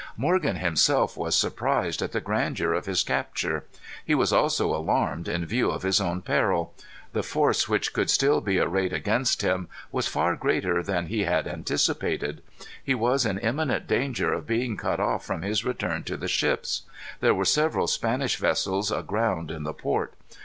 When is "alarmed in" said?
4.75-5.45